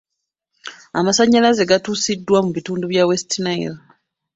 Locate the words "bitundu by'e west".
2.57-3.31